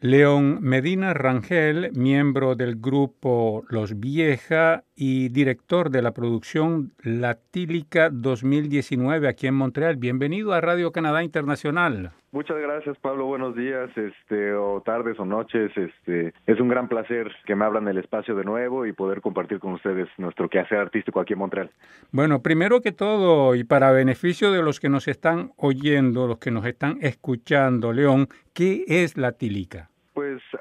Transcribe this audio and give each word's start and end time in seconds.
León 0.00 0.58
Medina 0.60 1.12
Rangel, 1.12 1.90
miembro 1.92 2.54
del 2.54 2.76
grupo 2.76 3.64
Los 3.68 3.98
Vieja 3.98 4.84
y 5.00 5.28
director 5.28 5.90
de 5.90 6.02
la 6.02 6.12
producción 6.12 6.90
Latílica 7.04 8.10
2019 8.10 9.28
aquí 9.28 9.46
en 9.46 9.54
Montreal. 9.54 9.94
Bienvenido 9.96 10.52
a 10.52 10.60
Radio 10.60 10.90
Canadá 10.90 11.22
Internacional. 11.22 12.10
Muchas 12.32 12.58
gracias, 12.58 12.98
Pablo. 12.98 13.26
Buenos 13.26 13.54
días, 13.54 13.90
este, 13.96 14.52
o 14.54 14.82
tardes 14.84 15.18
o 15.20 15.24
noches. 15.24 15.70
Este, 15.76 16.34
es 16.46 16.58
un 16.58 16.68
gran 16.68 16.88
placer 16.88 17.30
que 17.46 17.54
me 17.54 17.64
abran 17.64 17.86
el 17.86 17.96
espacio 17.96 18.34
de 18.34 18.42
nuevo 18.42 18.86
y 18.86 18.92
poder 18.92 19.20
compartir 19.20 19.60
con 19.60 19.74
ustedes 19.74 20.08
nuestro 20.18 20.48
quehacer 20.48 20.78
artístico 20.78 21.20
aquí 21.20 21.34
en 21.34 21.38
Montreal. 21.38 21.70
Bueno, 22.10 22.42
primero 22.42 22.80
que 22.80 22.90
todo, 22.90 23.54
y 23.54 23.62
para 23.62 23.92
beneficio 23.92 24.50
de 24.50 24.62
los 24.62 24.80
que 24.80 24.88
nos 24.88 25.06
están 25.06 25.52
oyendo, 25.56 26.26
los 26.26 26.38
que 26.38 26.50
nos 26.50 26.66
están 26.66 26.98
escuchando, 27.02 27.92
León, 27.92 28.26
¿qué 28.52 28.84
es 28.88 29.16
Latílica? 29.16 29.90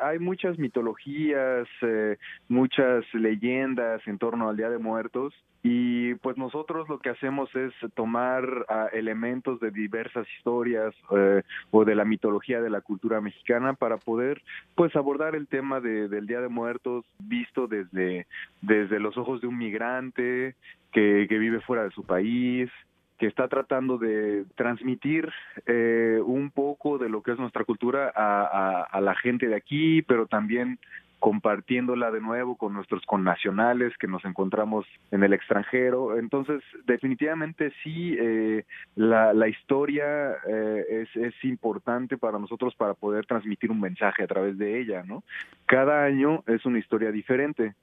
Hay 0.01 0.19
muchas 0.19 0.57
mitologías, 0.57 1.67
eh, 1.81 2.17
muchas 2.47 3.05
leyendas 3.13 4.05
en 4.07 4.17
torno 4.17 4.49
al 4.49 4.57
Día 4.57 4.69
de 4.69 4.77
Muertos 4.77 5.33
y 5.63 6.15
pues 6.15 6.37
nosotros 6.37 6.87
lo 6.87 6.99
que 6.99 7.09
hacemos 7.09 7.53
es 7.55 7.73
tomar 7.93 8.45
uh, 8.45 8.95
elementos 8.95 9.59
de 9.59 9.71
diversas 9.71 10.27
historias 10.37 10.93
eh, 11.11 11.41
o 11.71 11.83
de 11.83 11.95
la 11.95 12.05
mitología 12.05 12.61
de 12.61 12.69
la 12.69 12.81
cultura 12.81 13.19
mexicana 13.21 13.73
para 13.73 13.97
poder 13.97 14.41
pues 14.75 14.95
abordar 14.95 15.35
el 15.35 15.47
tema 15.47 15.81
de, 15.81 16.07
del 16.07 16.27
Día 16.27 16.41
de 16.41 16.47
Muertos 16.47 17.05
visto 17.19 17.67
desde, 17.67 18.27
desde 18.61 18.99
los 18.99 19.17
ojos 19.17 19.41
de 19.41 19.47
un 19.47 19.57
migrante 19.57 20.55
que 20.91 21.27
vive 21.29 21.61
fuera 21.61 21.83
de 21.83 21.91
su 21.91 22.03
país, 22.03 22.71
que 23.17 23.27
está 23.27 23.47
tratando 23.47 23.97
de 23.97 24.45
transmitir 24.55 25.31
eh, 25.65 26.19
un 26.23 26.51
poco 26.51 26.97
de 26.97 27.09
lo 27.09 27.21
que 27.21 27.31
es 27.31 27.39
nuestra 27.39 27.63
cultura 27.63 28.11
a, 28.15 29.01
la 29.01 29.15
gente 29.15 29.47
de 29.47 29.55
aquí, 29.55 30.01
pero 30.03 30.27
también 30.27 30.79
compartiéndola 31.19 32.11
de 32.11 32.21
nuevo 32.21 32.57
con 32.57 32.73
nuestros 32.73 33.03
connacionales 33.07 33.97
que 33.97 34.07
nos 34.07 34.23
encontramos 34.23 34.85
en 35.09 35.23
el 35.23 35.33
extranjero. 35.33 36.19
Entonces, 36.19 36.61
definitivamente 36.85 37.71
sí, 37.83 38.15
eh, 38.19 38.65
la, 38.95 39.33
la, 39.33 39.47
historia 39.47 40.33
eh, 40.47 40.85
es, 40.89 41.15
es 41.15 41.33
importante 41.43 42.17
para 42.17 42.37
nosotros 42.37 42.75
para 42.75 42.93
poder 42.93 43.25
transmitir 43.25 43.71
un 43.71 43.81
mensaje 43.81 44.23
a 44.23 44.27
través 44.27 44.59
de 44.59 44.79
ella, 44.79 45.03
¿no? 45.03 45.23
Cada 45.65 46.03
año 46.03 46.43
es 46.45 46.63
una 46.65 46.77
historia 46.77 47.11
diferente. 47.11 47.73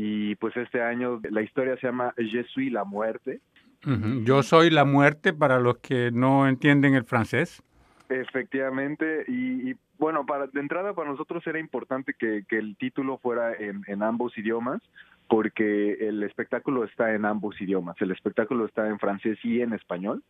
Y 0.00 0.36
pues 0.36 0.56
este 0.56 0.80
año 0.80 1.20
la 1.28 1.42
historia 1.42 1.76
se 1.76 1.88
llama 1.88 2.14
Je 2.16 2.44
suis 2.44 2.70
la 2.70 2.84
muerte, 2.84 3.40
yo 4.24 4.42
soy 4.42 4.70
la 4.70 4.84
muerte 4.84 5.32
para 5.32 5.60
los 5.60 5.78
que 5.78 6.10
no 6.10 6.48
entienden 6.48 6.94
el 6.94 7.04
francés. 7.04 7.62
Efectivamente, 8.08 9.24
y, 9.28 9.70
y, 9.70 9.76
bueno, 9.98 10.24
para 10.24 10.46
de 10.46 10.60
entrada 10.60 10.94
para 10.94 11.10
nosotros 11.10 11.46
era 11.46 11.58
importante 11.58 12.14
que, 12.18 12.44
que 12.48 12.58
el 12.58 12.76
título 12.76 13.18
fuera 13.18 13.52
en, 13.54 13.82
en, 13.86 14.02
ambos 14.02 14.36
idiomas, 14.38 14.80
porque 15.28 16.08
el 16.08 16.22
espectáculo 16.22 16.84
está 16.84 17.14
en 17.14 17.26
ambos 17.26 17.60
idiomas. 17.60 18.00
El 18.00 18.10
espectáculo 18.10 18.64
está 18.64 18.88
en 18.88 18.98
francés 18.98 19.38
y 19.42 19.60
en 19.60 19.74
español, 19.74 20.22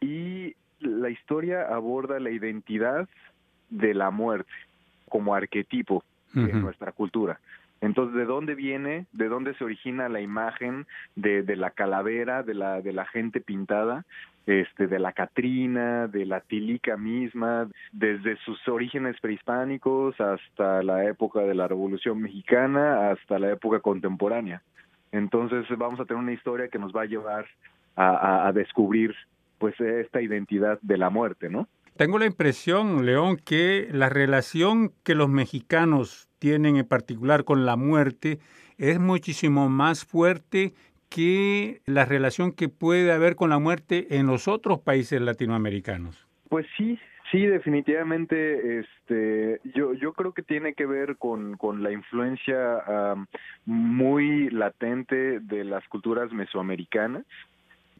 y 0.00 0.54
la 0.80 1.10
historia 1.10 1.62
aborda 1.74 2.20
la 2.20 2.30
identidad 2.30 3.08
de 3.70 3.94
la 3.94 4.10
muerte 4.10 4.52
como 5.08 5.34
arquetipo 5.34 6.04
uh 6.34 6.38
-huh. 6.38 6.50
en 6.50 6.62
nuestra 6.62 6.92
cultura. 6.92 7.40
Entonces, 7.80 8.16
¿de 8.16 8.24
dónde 8.24 8.54
viene? 8.54 9.06
¿De 9.12 9.28
dónde 9.28 9.54
se 9.54 9.64
origina 9.64 10.08
la 10.08 10.20
imagen 10.20 10.86
de, 11.16 11.42
de 11.42 11.56
la 11.56 11.70
calavera, 11.70 12.42
de 12.42 12.54
la, 12.54 12.80
de 12.80 12.92
la 12.92 13.04
gente 13.06 13.40
pintada? 13.40 14.04
Este, 14.46 14.88
de 14.88 14.98
la 14.98 15.12
Catrina, 15.12 16.06
de 16.06 16.26
la 16.26 16.40
Tilica 16.40 16.98
misma, 16.98 17.66
desde 17.92 18.36
sus 18.44 18.68
orígenes 18.68 19.18
prehispánicos 19.18 20.20
hasta 20.20 20.82
la 20.82 21.06
época 21.06 21.40
de 21.40 21.54
la 21.54 21.66
Revolución 21.66 22.20
Mexicana, 22.20 23.10
hasta 23.10 23.38
la 23.38 23.52
época 23.52 23.80
contemporánea. 23.80 24.60
Entonces 25.12 25.64
vamos 25.78 25.98
a 25.98 26.04
tener 26.04 26.22
una 26.22 26.34
historia 26.34 26.68
que 26.68 26.78
nos 26.78 26.92
va 26.92 27.02
a 27.02 27.06
llevar 27.06 27.46
a, 27.96 28.48
a, 28.48 28.52
descubrir 28.52 29.14
pues 29.58 29.80
esta 29.80 30.20
identidad 30.20 30.78
de 30.82 30.98
la 30.98 31.08
muerte, 31.08 31.48
¿no? 31.48 31.66
Tengo 31.96 32.18
la 32.18 32.26
impresión, 32.26 33.06
León, 33.06 33.36
que 33.36 33.86
la 33.92 34.08
relación 34.08 34.90
que 35.04 35.14
los 35.14 35.28
mexicanos 35.28 36.28
tienen 36.40 36.76
en 36.76 36.88
particular 36.88 37.44
con 37.44 37.66
la 37.66 37.76
muerte 37.76 38.40
es 38.78 38.98
muchísimo 38.98 39.68
más 39.68 40.04
fuerte 40.04 40.74
que 41.08 41.82
la 41.86 42.04
relación 42.04 42.50
que 42.50 42.68
puede 42.68 43.12
haber 43.12 43.36
con 43.36 43.50
la 43.50 43.60
muerte 43.60 44.18
en 44.18 44.26
los 44.26 44.48
otros 44.48 44.80
países 44.80 45.20
latinoamericanos. 45.20 46.26
Pues 46.48 46.66
sí, 46.76 46.98
sí, 47.30 47.46
definitivamente, 47.46 48.80
este, 48.80 49.60
yo, 49.76 49.94
yo 49.94 50.14
creo 50.14 50.32
que 50.32 50.42
tiene 50.42 50.74
que 50.74 50.86
ver 50.86 51.16
con, 51.16 51.56
con 51.56 51.84
la 51.84 51.92
influencia 51.92 52.82
um, 53.14 53.26
muy 53.66 54.50
latente 54.50 55.38
de 55.38 55.62
las 55.62 55.86
culturas 55.86 56.32
mesoamericanas 56.32 57.24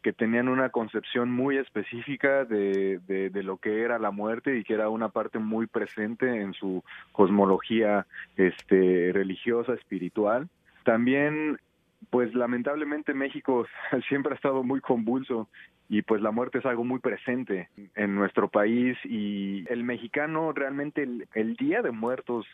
que 0.05 0.13
tenían 0.13 0.49
una 0.49 0.69
concepción 0.69 1.31
muy 1.31 1.57
específica 1.57 2.45
de, 2.45 2.99
de, 3.07 3.41
lo 3.41 3.57
que 3.57 3.81
era 3.81 3.97
la 3.97 4.11
muerte 4.11 4.55
y 4.55 4.63
que 4.63 4.75
era 4.75 4.87
una 4.87 5.09
parte 5.09 5.39
muy 5.39 5.65
presente 5.65 6.41
en 6.41 6.53
su 6.53 6.83
cosmología 7.11 8.05
este, 8.37 9.09
religiosa, 9.11 9.73
espiritual. 9.73 10.47
También, 10.83 11.57
pues 12.11 12.35
lamentablemente 12.35 13.15
México 13.15 13.65
siempre 14.07 14.33
ha 14.33 14.35
estado 14.35 14.61
muy 14.61 14.79
convulso 14.79 15.49
y 15.89 16.03
pues 16.03 16.21
la 16.21 16.29
muerte 16.29 16.59
es 16.59 16.67
algo 16.67 16.83
muy 16.83 16.99
presente 16.99 17.69
en 17.95 18.13
nuestro 18.13 18.47
país 18.47 18.95
y 19.05 19.65
el 19.69 19.83
mexicano 19.83 20.51
realmente 20.53 21.01
el, 21.01 21.27
el 21.33 21.55
Día 21.55 21.81
de 21.81 21.89
Muertos 21.89 22.45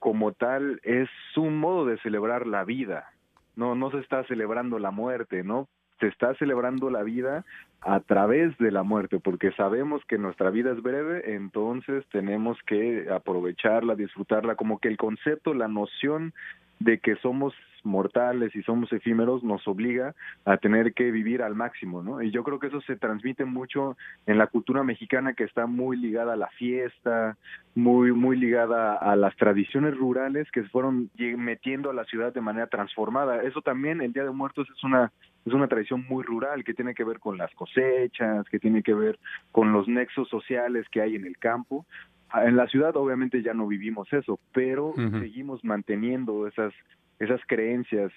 como 0.00 0.32
tal 0.32 0.80
es 0.82 1.08
un 1.36 1.56
modo 1.58 1.86
de 1.86 1.98
celebrar 1.98 2.48
la 2.48 2.64
vida, 2.64 3.12
no, 3.54 3.76
no 3.76 3.92
se 3.92 3.98
está 3.98 4.24
celebrando 4.24 4.80
la 4.80 4.90
muerte, 4.90 5.44
¿no? 5.44 5.68
Se 6.00 6.08
está 6.08 6.34
celebrando 6.34 6.90
la 6.90 7.02
vida 7.02 7.44
a 7.80 8.00
través 8.00 8.56
de 8.58 8.72
la 8.72 8.82
muerte, 8.82 9.20
porque 9.20 9.52
sabemos 9.52 10.04
que 10.06 10.18
nuestra 10.18 10.50
vida 10.50 10.72
es 10.72 10.82
breve, 10.82 11.34
entonces 11.34 12.04
tenemos 12.10 12.58
que 12.66 13.08
aprovecharla, 13.10 13.94
disfrutarla, 13.94 14.56
como 14.56 14.78
que 14.78 14.88
el 14.88 14.96
concepto, 14.96 15.54
la 15.54 15.68
noción 15.68 16.32
de 16.80 16.98
que 16.98 17.16
somos 17.16 17.54
mortales 17.84 18.54
y 18.54 18.62
somos 18.62 18.92
efímeros 18.92 19.42
nos 19.42 19.66
obliga 19.68 20.14
a 20.44 20.56
tener 20.56 20.92
que 20.92 21.10
vivir 21.10 21.42
al 21.42 21.54
máximo, 21.54 22.02
¿no? 22.02 22.20
Y 22.20 22.30
yo 22.30 22.42
creo 22.42 22.58
que 22.58 22.66
eso 22.66 22.80
se 22.82 22.96
transmite 22.96 23.44
mucho 23.44 23.96
en 24.26 24.38
la 24.38 24.48
cultura 24.48 24.82
mexicana 24.82 25.34
que 25.34 25.44
está 25.44 25.66
muy 25.66 25.96
ligada 25.96 26.34
a 26.34 26.36
la 26.36 26.48
fiesta, 26.48 27.36
muy 27.74 28.12
muy 28.12 28.36
ligada 28.36 28.96
a 28.96 29.16
las 29.16 29.36
tradiciones 29.36 29.96
rurales 29.96 30.50
que 30.50 30.62
se 30.62 30.68
fueron 30.68 31.10
metiendo 31.16 31.88
a 31.90 31.94
la 31.94 32.04
ciudad 32.04 32.34
de 32.34 32.40
manera 32.40 32.66
transformada. 32.66 33.42
Eso 33.42 33.62
también 33.62 34.00
el 34.00 34.12
Día 34.12 34.24
de 34.24 34.30
Muertos 34.30 34.68
es 34.68 34.84
una 34.84 35.12
es 35.46 35.52
una 35.52 35.68
tradición 35.68 36.04
muy 36.08 36.24
rural 36.24 36.64
que 36.64 36.74
tiene 36.74 36.94
que 36.94 37.04
ver 37.04 37.20
con 37.20 37.38
las 37.38 37.54
cosechas, 37.54 38.46
que 38.48 38.58
tiene 38.58 38.82
que 38.82 38.94
ver 38.94 39.18
con 39.52 39.72
los 39.72 39.86
nexos 39.86 40.28
sociales 40.28 40.86
que 40.90 41.00
hay 41.00 41.14
en 41.14 41.24
el 41.24 41.38
campo. 41.38 41.86
En 42.34 42.56
la 42.56 42.66
ciudad 42.66 42.96
obviamente 42.96 43.42
ya 43.42 43.54
no 43.54 43.68
vivimos 43.68 44.12
eso, 44.12 44.40
pero 44.52 44.88
uh 44.88 44.96
-huh. 44.96 45.20
seguimos 45.20 45.64
manteniendo 45.64 46.46
esas 46.46 46.74
esas 47.18 47.40
creencias. 47.46 48.12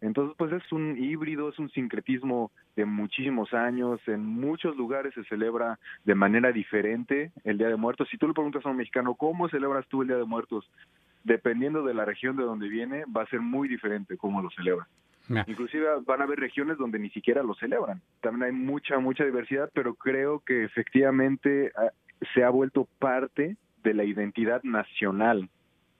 Entonces, 0.00 0.34
pues 0.36 0.52
es 0.52 0.72
un 0.72 0.98
híbrido, 0.98 1.48
es 1.48 1.58
un 1.60 1.70
sincretismo 1.70 2.50
de 2.74 2.84
muchísimos 2.84 3.54
años. 3.54 4.00
En 4.08 4.26
muchos 4.26 4.76
lugares 4.76 5.14
se 5.14 5.22
celebra 5.24 5.78
de 6.04 6.14
manera 6.16 6.50
diferente 6.50 7.30
el 7.44 7.56
Día 7.56 7.68
de 7.68 7.76
Muertos. 7.76 8.08
Si 8.10 8.18
tú 8.18 8.26
le 8.26 8.34
preguntas 8.34 8.66
a 8.66 8.70
un 8.70 8.78
mexicano, 8.78 9.14
¿cómo 9.14 9.48
celebras 9.48 9.86
tú 9.86 10.02
el 10.02 10.08
Día 10.08 10.16
de 10.16 10.24
Muertos? 10.24 10.68
Dependiendo 11.22 11.84
de 11.84 11.94
la 11.94 12.04
región 12.04 12.36
de 12.36 12.42
donde 12.42 12.68
viene, 12.68 13.04
va 13.16 13.22
a 13.22 13.26
ser 13.26 13.40
muy 13.40 13.68
diferente 13.68 14.16
cómo 14.16 14.42
lo 14.42 14.50
celebra. 14.50 14.88
Inclusive 15.46 15.86
van 16.04 16.20
a 16.20 16.24
haber 16.24 16.38
regiones 16.38 16.78
donde 16.78 16.98
ni 16.98 17.10
siquiera 17.10 17.42
lo 17.42 17.54
celebran. 17.54 18.00
También 18.20 18.44
hay 18.44 18.52
mucha, 18.52 18.98
mucha 18.98 19.24
diversidad, 19.24 19.70
pero 19.72 19.94
creo 19.94 20.40
que 20.40 20.64
efectivamente 20.64 21.72
ah, 21.76 21.90
se 22.34 22.44
ha 22.44 22.50
vuelto 22.50 22.86
parte 22.98 23.56
de 23.82 23.94
la 23.94 24.04
identidad 24.04 24.62
nacional 24.62 25.48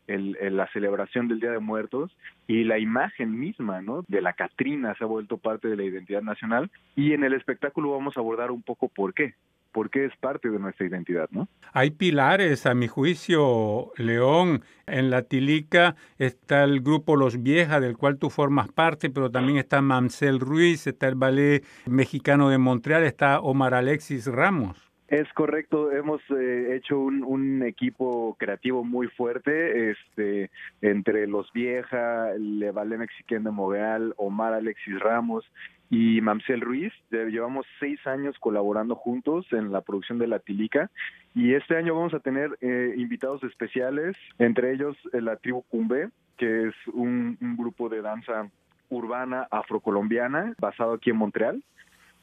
el, 0.07 0.37
la 0.57 0.67
celebración 0.73 1.29
del 1.29 1.41
Día 1.41 1.53
de 1.53 1.59
Muertos 1.59 2.17
y 2.47 2.65
la 2.65 2.79
imagen 2.79 3.39
misma 3.39 3.81
¿no? 3.81 4.05
de 4.09 4.21
la 4.21 4.33
Catrina 4.33 4.95
se 4.97 5.05
ha 5.05 5.07
vuelto 5.07 5.39
parte 5.39 5.69
de 5.69 5.77
la 5.77 5.85
identidad 5.85 6.23
nacional 6.23 6.71
y 6.97 7.13
en 7.13 7.25
el 7.25 7.35
espectáculo 7.35 7.93
vamos 7.93 8.17
a 8.17 8.21
abordar 8.21 8.51
un 8.51 8.63
poco 8.63 8.89
por 8.89 9.15
qué 9.15 9.35
porque 9.73 10.05
es 10.05 10.17
parte 10.19 10.51
de 10.51 10.59
nuestra 10.59 10.87
identidad, 10.87 11.29
¿no? 11.31 11.49
Hay 11.73 11.91
pilares, 11.91 12.67
a 12.67 12.75
mi 12.75 12.89
juicio, 12.89 13.93
León. 13.97 14.63
En 14.87 15.11
la 15.11 15.23
Tilica 15.23 15.97
está 16.19 16.65
el 16.65 16.83
grupo 16.83 17.17
Los 17.17 17.43
Viejas, 17.43 17.81
del 17.81 17.97
cual 17.97 18.19
tú 18.19 18.31
formas 18.31 18.69
parte, 18.69 19.11
pero 19.11 19.31
también 19.31 19.59
está 19.59 19.81
Mamsel 19.81 20.39
Ruiz, 20.39 20.87
está 20.87 21.09
el 21.09 21.15
Ballet 21.15 21.65
Mexicano 21.87 22.51
de 22.51 22.59
Montreal, 22.59 23.05
está 23.05 23.41
Omar 23.41 23.75
Alexis 23.75 24.27
Ramos. 24.27 24.92
Es 25.13 25.31
correcto, 25.35 25.93
hemos 25.93 26.23
eh, 26.31 26.75
hecho 26.75 26.99
un, 26.99 27.63
equipo 27.65 28.35
creativo 28.39 28.83
muy 28.83 29.09
fuerte, 29.09 29.91
este, 29.91 30.51
entre 30.81 31.27
los 31.27 31.53
Vieja, 31.53 32.31
Levalem 32.39 33.01
Mexiquén 33.01 33.45
de 33.45 33.51
Mogueal, 33.51 34.15
Omar 34.17 34.55
Alexis 34.55 34.99
Ramos 35.01 35.45
y 35.91 36.23
Mamsel 36.23 36.63
Ruiz. 36.63 36.95
Llevamos 37.11 37.67
seis 37.79 38.01
años 38.07 38.39
colaborando 38.39 38.95
juntos 38.95 39.45
en 39.51 39.71
la 39.71 39.83
producción 39.83 40.19
de 40.19 40.29
La 40.29 40.39
Tilica 40.39 40.91
y 41.35 41.53
este 41.53 41.77
año 41.77 41.95
vamos 41.95 42.15
a 42.15 42.21
tener 42.21 42.57
eh, 42.63 42.95
invitados 42.97 43.45
especiales, 43.45 44.17
entre 44.39 44.73
ellos 44.73 44.97
eh, 45.13 45.21
la 45.21 45.37
tribu 45.37 45.63
Cumbe, 45.65 46.09
que 46.39 46.69
es 46.69 46.75
un, 46.91 47.37
un 47.39 47.59
grupo 47.59 47.91
de 47.91 48.01
danza 48.01 48.49
urbana 48.89 49.47
afrocolombiana 49.51 50.55
basado 50.59 50.95
aquí 50.95 51.11
en 51.11 51.17
Montreal. 51.17 51.63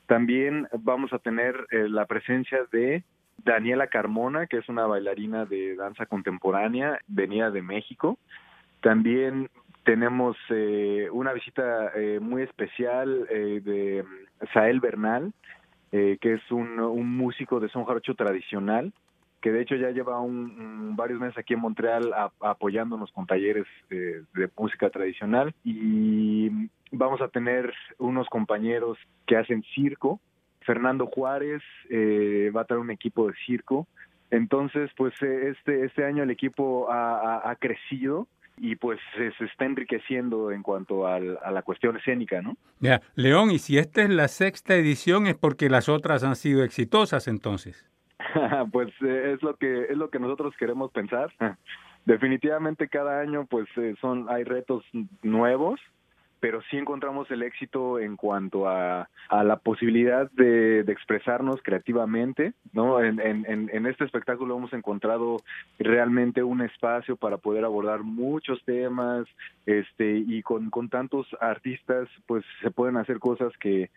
También 0.10 0.68
vamos 0.80 1.14
a 1.14 1.20
tener 1.20 1.68
eh, 1.70 1.88
la 1.88 2.08
presencia 2.08 2.58
de 2.72 3.04
Daniela 3.46 3.86
Carmona, 3.86 4.48
que 4.48 4.58
es 4.58 4.68
una 4.68 4.88
bailarina 4.88 5.46
de 5.46 5.76
danza 5.76 6.08
contemporánea, 6.08 7.00
venida 7.08 7.52
de 7.52 7.62
México. 7.62 8.18
También 8.82 9.52
tenemos 9.84 10.36
eh, 10.50 11.10
una 11.12 11.32
visita 11.32 11.92
eh, 11.96 12.20
muy 12.20 12.42
especial 12.42 13.28
eh, 13.30 13.62
de 13.64 14.04
Sael 14.52 14.80
Bernal, 14.80 15.32
eh, 15.92 16.18
que 16.20 16.34
es 16.34 16.52
un, 16.52 16.78
músico 17.16 17.60
de 17.60 17.70
son 17.70 17.86
jarocho 17.86 18.16
tradicional, 18.16 18.92
que 19.42 19.52
de 19.52 19.62
hecho 19.62 19.76
ya 19.76 19.92
lleva 19.92 20.20
un, 20.22 20.96
varios 20.96 21.20
meses 21.20 21.38
aquí 21.38 21.54
en 21.54 21.60
Montreal 21.60 22.14
a, 22.14 22.32
apoyándonos 22.40 23.12
con 23.12 23.28
talleres 23.28 23.68
de 23.92 24.50
música 24.58 24.90
tradicional. 24.90 25.54
Y 25.64 26.50
vamos 26.91 27.21
a 27.21 27.27
tener 27.27 27.74
unos 27.97 28.27
compañeros 28.27 28.97
que 29.25 29.38
hacen 29.38 29.63
circo. 29.75 30.19
Fernando 30.62 31.07
Juárez 31.07 31.62
eh, 31.89 32.51
va 32.56 32.62
a 32.62 32.65
traer 32.65 32.81
un 32.81 32.91
equipo 32.91 33.27
de 33.27 33.33
circo. 33.45 33.88
Entonces, 34.31 34.91
pues 34.95 35.13
eh, 35.21 35.50
este, 35.50 35.86
este 35.86 36.06
año 36.06 36.24
el 36.24 36.30
equipo 36.30 36.91
ha, 36.91 37.19
ha, 37.19 37.50
ha 37.50 37.56
crecido 37.56 38.27
y 38.57 38.75
pues 38.75 39.00
se, 39.15 39.31
se, 39.33 39.45
está 39.45 39.65
enriqueciendo 39.65 40.51
en 40.51 40.63
cuanto 40.63 41.07
al, 41.07 41.39
a 41.41 41.51
la 41.51 41.62
cuestión 41.62 41.95
escénica, 41.97 42.41
¿no? 42.41 42.57
Ya, 42.80 43.01
León, 43.15 43.51
y 43.51 43.59
si 43.59 43.77
esta 43.77 44.03
es 44.03 44.09
la 44.09 44.27
sexta 44.27 44.75
edición 44.75 45.27
es 45.27 45.36
porque 45.36 45.69
las 45.69 45.88
otras 45.89 46.24
han 46.24 46.36
sido 46.36 46.63
exitosas 46.63 47.27
entonces. 47.27 47.89
pues 48.71 48.89
eh, 49.01 49.33
es 49.33 49.41
lo 49.44 49.56
que 49.56 49.83
es 49.83 49.97
lo 49.97 50.09
que 50.09 50.19
nosotros 50.19 50.53
queremos 50.59 50.91
pensar. 50.91 51.31
Definitivamente 52.06 52.89
cada 52.89 53.21
año 53.21 53.45
pues 53.45 53.68
eh, 53.77 53.95
son 54.01 54.30
hay 54.30 54.44
retos 54.44 54.83
nuevos 55.24 55.80
pero 56.39 56.62
sí 56.69 56.77
encontramos 56.77 57.30
el 57.31 57.44
éxito 57.44 58.00
en 58.00 58.15
cuanto 58.15 58.68
a, 58.68 59.09
a 59.30 59.44
la 59.44 59.57
posibilidad 59.57 60.30
de, 60.31 60.83
de, 60.83 60.91
expresarnos 60.91 61.62
creativamente, 61.63 62.53
¿no? 62.74 63.01
En, 63.01 63.19
en, 63.19 63.69
en, 63.71 63.86
este 63.86 64.06
espectáculo 64.06 64.57
hemos 64.57 64.74
encontrado 64.74 65.38
realmente 65.77 66.44
un 66.44 66.62
espacio 66.62 67.15
para 67.18 67.38
poder 67.38 67.65
abordar 67.65 68.03
muchos 68.03 68.63
temas, 68.63 69.27
este, 69.65 70.24
y 70.27 70.41
con, 70.41 70.69
con 70.69 70.89
tantos 70.89 71.27
artistas, 71.41 72.07
pues 72.25 72.45
se 72.62 72.71
pueden 72.71 72.97
hacer 72.97 73.19
cosas 73.19 73.51
que, 73.59 73.89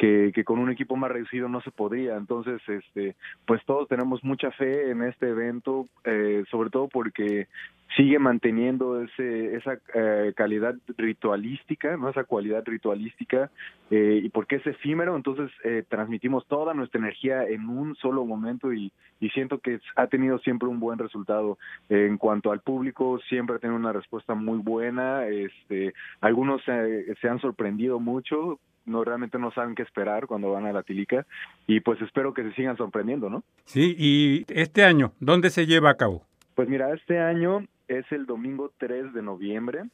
que, 0.00 0.44
con 0.44 0.58
un 0.58 0.70
equipo 0.70 0.96
más 0.96 1.10
reducido 1.10 1.48
no 1.48 1.60
se 1.60 1.70
podría. 1.70 2.16
Entonces, 2.16 2.60
este, 2.66 3.16
pues 3.46 3.62
todos 3.66 3.86
tenemos 3.86 4.24
mucha 4.24 4.50
fe 4.52 4.90
en 4.90 5.02
este 5.02 5.28
evento, 5.28 5.86
eh, 6.04 6.44
sobre 6.50 6.70
todo 6.70 6.88
porque 6.88 7.48
sigue 7.96 8.18
manteniendo 8.18 9.02
ese, 9.02 9.56
esa 9.56 9.78
eh, 9.94 10.32
calidad 10.36 10.74
ritualística, 10.96 11.96
¿no? 11.96 12.08
esa 12.08 12.24
cualidad 12.24 12.62
ritualística, 12.64 13.50
eh, 13.90 14.20
y 14.22 14.28
porque 14.30 14.56
es 14.56 14.66
efímero, 14.66 15.16
entonces 15.16 15.50
eh, 15.64 15.82
transmitimos 15.88 16.46
toda 16.46 16.72
nuestra 16.72 17.00
energía 17.00 17.44
en 17.44 17.68
un 17.68 17.96
solo 17.96 18.24
momento 18.24 18.72
y, 18.72 18.92
y 19.18 19.28
siento 19.30 19.58
que 19.58 19.80
ha 19.96 20.06
tenido 20.06 20.38
siempre 20.38 20.68
un 20.68 20.80
buen 20.80 20.98
resultado. 20.98 21.58
en 21.88 22.16
cuanto 22.16 22.52
al 22.52 22.60
público, 22.60 23.18
siempre 23.28 23.56
ha 23.56 23.58
tenido 23.58 23.78
una 23.78 23.92
respuesta 23.92 24.34
muy 24.34 24.58
buena, 24.58 25.26
este, 25.26 25.92
algunos 26.20 26.62
se 26.62 27.28
han 27.28 27.40
sorprendido 27.40 27.98
mucho, 27.98 28.60
no 28.90 29.04
realmente 29.04 29.38
no 29.38 29.50
saben 29.52 29.74
qué 29.74 29.82
esperar 29.82 30.26
cuando 30.26 30.50
van 30.50 30.66
a 30.66 30.72
la 30.72 30.82
Tilica 30.82 31.26
y 31.66 31.80
pues 31.80 32.00
espero 32.02 32.34
que 32.34 32.42
se 32.42 32.52
sigan 32.52 32.76
sorprendiendo, 32.76 33.30
¿no? 33.30 33.42
Sí, 33.64 33.94
y 33.98 34.44
este 34.48 34.84
año, 34.84 35.12
¿dónde 35.20 35.50
se 35.50 35.66
lleva 35.66 35.90
a 35.90 35.96
cabo? 35.96 36.26
Pues 36.54 36.68
mira, 36.68 36.92
este 36.92 37.18
año 37.18 37.64
es 37.88 38.04
el 38.12 38.26
domingo 38.26 38.72
3 38.78 39.14
de 39.14 39.22
noviembre 39.22 39.84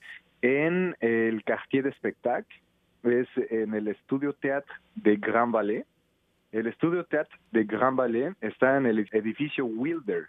en 0.42 0.96
el 1.00 1.42
Quartier 1.44 1.84
de 1.84 1.92
Spectacle, 1.92 2.56
es 3.04 3.28
en 3.50 3.74
el 3.74 3.88
Estudio 3.88 4.32
Théâtre 4.32 4.74
de 4.96 5.16
Grand 5.16 5.52
Ballet. 5.52 5.86
El 6.52 6.66
Estudio 6.66 7.04
Théâtre 7.04 7.38
de 7.52 7.64
Grand 7.64 7.96
Ballet 7.96 8.34
está 8.40 8.76
en 8.76 8.86
el 8.86 9.08
edificio 9.12 9.64
Wilder, 9.64 10.26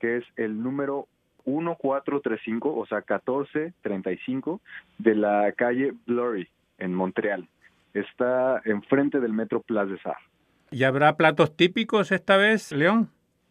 que 0.00 0.18
es 0.18 0.24
el 0.36 0.62
número 0.62 1.06
1435, 1.44 2.74
o 2.74 2.86
sea, 2.86 2.98
1435 2.98 4.60
de 4.98 5.14
la 5.14 5.52
calle 5.52 5.92
Blurry 6.06 6.48
en 6.78 6.94
Montreal. 6.94 7.48
Está 7.94 8.60
enfrente 8.64 9.20
del 9.20 9.32
metro 9.32 9.62
Place 9.62 9.92
de 9.92 9.98
Sar. 10.00 10.16
¿Y 10.70 10.84
habrá 10.84 11.16
platos 11.16 11.56
típicos 11.56 12.12
esta 12.12 12.36
vez, 12.36 12.72
León? 12.72 13.08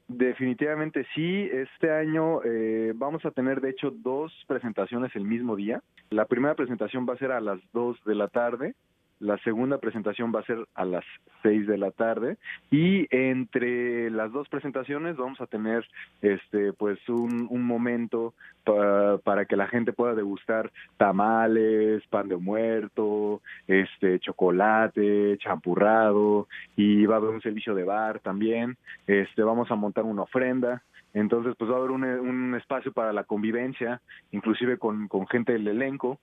Definitivamente 0.07 1.07
sí. 1.15 1.49
Este 1.51 1.89
año 1.91 2.43
eh, 2.43 2.91
vamos 2.95 3.25
a 3.25 3.31
tener, 3.31 3.61
de 3.61 3.69
hecho, 3.69 3.91
dos 3.91 4.31
presentaciones 4.47 5.15
el 5.15 5.23
mismo 5.23 5.55
día. 5.55 5.81
La 6.09 6.25
primera 6.25 6.55
presentación 6.55 7.07
va 7.07 7.13
a 7.13 7.17
ser 7.17 7.31
a 7.31 7.39
las 7.39 7.59
2 7.71 8.03
de 8.05 8.15
la 8.15 8.27
tarde. 8.27 8.75
La 9.23 9.37
segunda 9.37 9.77
presentación 9.77 10.33
va 10.35 10.41
a 10.41 10.45
ser 10.45 10.67
a 10.75 10.83
las 10.83 11.05
6 11.43 11.65
de 11.65 11.77
la 11.77 11.91
tarde 11.91 12.35
y 12.69 13.07
entre 13.09 14.09
las 14.09 14.33
dos 14.33 14.49
presentaciones 14.49 15.15
vamos 15.15 15.39
a 15.39 15.47
tener 15.47 15.85
este 16.21 16.73
pues 16.73 16.99
un, 17.07 17.47
un 17.49 17.63
momento 17.63 18.33
pa, 18.65 19.17
para 19.23 19.45
que 19.45 19.55
la 19.55 19.67
gente 19.67 19.93
pueda 19.93 20.13
degustar 20.13 20.73
tamales, 20.97 22.05
pan 22.07 22.27
de 22.27 22.35
muerto, 22.35 23.41
este 23.65 24.19
chocolate, 24.19 25.37
champurrado 25.37 26.49
y 26.75 27.05
va 27.05 27.15
a 27.15 27.17
haber 27.19 27.29
un 27.29 27.41
servicio 27.41 27.73
de 27.75 27.85
bar 27.85 28.19
también. 28.19 28.75
Este 29.07 29.41
vamos 29.41 29.71
a 29.71 29.75
montar 29.75 30.03
una 30.03 30.23
ofrenda 30.23 30.83
entonces, 31.13 31.53
pues 31.57 31.69
va 31.69 31.75
a 31.75 31.77
haber 31.77 31.91
un, 31.91 32.03
un 32.03 32.55
espacio 32.55 32.91
para 32.91 33.13
la 33.13 33.23
convivencia, 33.23 34.01
inclusive 34.31 34.79
con, 34.79 35.07
con 35.07 35.27
gente 35.27 35.53
del 35.53 35.67
elenco, 35.67 36.19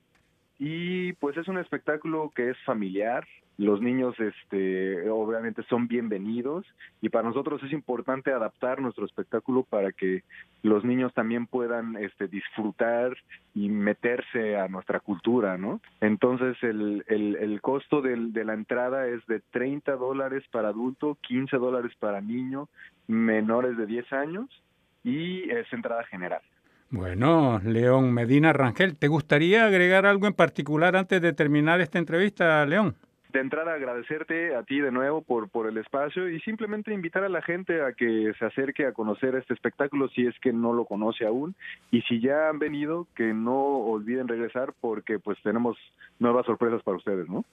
y 0.62 1.15
pues 1.15 1.39
es 1.39 1.49
un 1.49 1.57
espectáculo 1.57 2.31
que 2.37 2.51
es 2.51 2.57
familiar. 2.67 3.27
Los 3.57 3.81
niños 3.81 4.15
este 4.21 5.09
obviamente 5.09 5.62
son 5.71 5.89
bienvenidos. 5.89 6.67
Y 7.01 7.09
para 7.09 7.27
nosotros 7.27 7.62
es 7.62 7.73
importante 7.73 8.31
adaptar 8.31 8.79
nuestro 8.79 9.07
espectáculo 9.07 9.62
para 9.62 9.91
que 9.91 10.23
los 10.62 10.85
niños 10.85 11.15
también 11.15 11.47
puedan 11.47 11.97
este 11.97 12.29
disfrutar 12.29 13.17
y 13.55 13.71
meterse 13.71 14.59
a 14.59 14.69
nuestra 14.69 15.01
cultura 15.01 15.57
no 15.57 15.81
entonces 16.01 16.57
el, 16.62 17.03
el, 17.09 17.35
el 17.37 17.61
costo 17.61 18.01
de 18.03 18.45
la 18.45 18.55
entrada 18.55 19.09
es 19.09 19.27
de 19.27 19.41
30 19.51 19.97
dólares 19.97 20.45
para 20.53 20.69
adulto 20.69 21.17
15 21.23 21.57
dólares 21.57 21.93
para 21.99 22.21
niño 22.21 22.69
menores 23.09 23.77
de 23.77 23.87
10 23.87 24.12
años 24.12 24.62
y 25.03 25.51
es 25.51 25.73
entrada 25.73 26.05
general 26.05 26.43
bueno, 26.91 27.61
León 27.65 28.13
Medina 28.13 28.53
Rangel, 28.53 28.97
¿te 28.97 29.09
gustaría 29.09 29.64
agregar 29.64 30.07
algo 30.07 30.26
en 30.26 30.35
particular 30.35 30.97
antes 30.97 31.23
de 31.23 31.33
terminar 31.33 31.81
esta 31.81 31.99
entrevista, 31.99 32.67
León? 32.67 32.97
De 33.33 33.38
entrada, 33.38 33.75
agradecerte 33.75 34.57
a 34.57 34.64
ti 34.64 34.81
de 34.81 34.91
nuevo 34.91 35.23
por, 35.23 35.49
por 35.50 35.69
el 35.69 35.79
espacio 35.79 36.29
y 36.29 36.41
simplemente 36.41 36.93
invitar 36.93 37.23
a 37.23 37.29
la 37.29 37.43
gente 37.43 37.81
a 37.81 37.93
que 37.93 38.33
se 38.37 38.45
acerque 38.45 38.87
a 38.87 38.93
conocer 38.93 39.37
este 39.37 39.55
espectáculo 39.55 40.09
si 40.09 40.26
es 40.26 40.35
que 40.41 40.53
no 40.53 40.73
lo 40.73 40.85
conoce 40.85 41.25
aún 41.25 41.55
y 41.93 42.03
si 42.03 42.21
ya 42.21 42.49
han 42.49 42.59
venido, 42.59 43.07
que 43.14 43.33
no 43.33 43.55
olviden 43.55 44.26
regresar 44.26 44.73
porque 44.81 45.21
pues 45.21 45.38
tenemos 45.45 45.79
nuevas 46.19 46.45
sorpresas 46.45 46.83
para 46.83 46.97
ustedes, 46.97 47.29
¿no? 47.29 47.45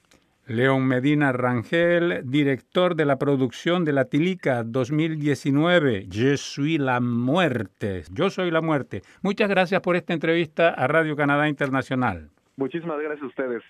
León 0.48 0.86
Medina 0.86 1.30
Rangel, 1.30 2.22
director 2.24 2.94
de 2.94 3.04
la 3.04 3.18
producción 3.18 3.84
de 3.84 3.92
La 3.92 4.06
Tilica 4.06 4.64
2019, 4.64 6.06
Je 6.10 6.38
suis 6.38 6.80
la 6.80 7.00
muerte. 7.00 8.04
Yo 8.10 8.30
soy 8.30 8.50
la 8.50 8.62
muerte. 8.62 9.02
Muchas 9.20 9.50
gracias 9.50 9.82
por 9.82 9.94
esta 9.94 10.14
entrevista 10.14 10.70
a 10.70 10.86
Radio 10.86 11.16
Canadá 11.16 11.50
Internacional. 11.50 12.30
Muchísimas 12.56 12.98
gracias 12.98 13.24
a 13.24 13.26
ustedes 13.26 13.62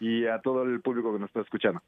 y 0.00 0.26
a 0.26 0.38
todo 0.40 0.64
el 0.64 0.82
público 0.82 1.14
que 1.14 1.18
nos 1.18 1.30
está 1.30 1.40
escuchando. 1.40 1.80